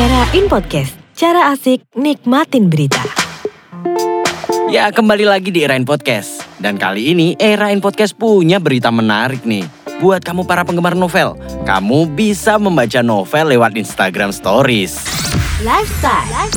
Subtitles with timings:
[0.00, 3.04] Era In Podcast, cara asik nikmatin berita.
[4.72, 6.40] Ya, kembali lagi di Erain Podcast.
[6.56, 9.68] Dan kali ini Erain Podcast punya berita menarik nih.
[10.00, 11.36] Buat kamu para penggemar novel,
[11.68, 15.04] kamu bisa membaca novel lewat Instagram Stories.
[15.60, 16.48] Lifestyle.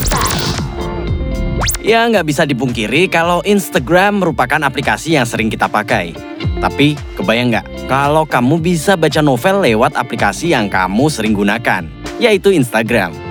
[1.84, 6.16] Ya, nggak bisa dipungkiri kalau Instagram merupakan aplikasi yang sering kita pakai.
[6.64, 11.84] Tapi, kebayang nggak kalau kamu bisa baca novel lewat aplikasi yang kamu sering gunakan,
[12.24, 13.23] yaitu Instagram.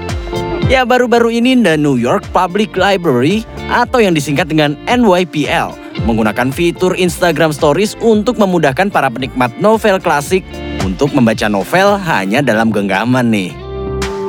[0.70, 5.74] Ya, baru-baru ini The New York Public Library atau yang disingkat dengan NYPL
[6.06, 10.46] menggunakan fitur Instagram Stories untuk memudahkan para penikmat novel klasik
[10.86, 13.50] untuk membaca novel hanya dalam genggaman nih.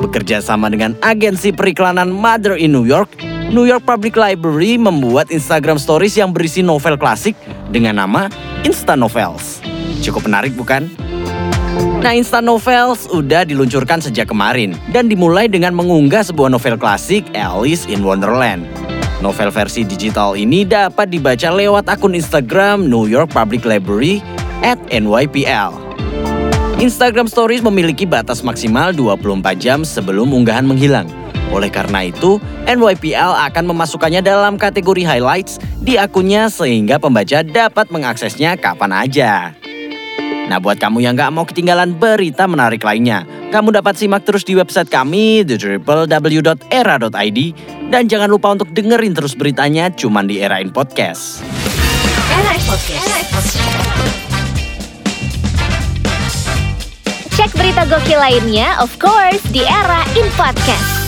[0.02, 3.14] Bekerja sama dengan agensi periklanan Mother in New York,
[3.54, 7.38] New York Public Library membuat Instagram Stories yang berisi novel klasik
[7.70, 8.26] dengan nama
[8.66, 9.62] Insta Novels.
[10.02, 11.03] Cukup menarik bukan?
[12.04, 17.88] Nah, Insta Novels udah diluncurkan sejak kemarin dan dimulai dengan mengunggah sebuah novel klasik Alice
[17.88, 18.68] in Wonderland.
[19.24, 24.20] Novel versi digital ini dapat dibaca lewat akun Instagram New York Public Library
[24.60, 25.72] at NYPL.
[26.76, 31.08] Instagram Stories memiliki batas maksimal 24 jam sebelum unggahan menghilang.
[31.56, 32.36] Oleh karena itu,
[32.68, 39.56] NYPL akan memasukkannya dalam kategori highlights di akunnya sehingga pembaca dapat mengaksesnya kapan aja.
[40.44, 44.52] Nah buat kamu yang gak mau ketinggalan berita menarik lainnya, kamu dapat simak terus di
[44.52, 47.38] website kami www.era.id
[47.88, 51.40] dan jangan lupa untuk dengerin terus beritanya cuman di Erain Podcast.
[52.28, 53.08] Era In Podcast.
[57.34, 61.03] Cek berita gokil lainnya, of course, di Era In Podcast.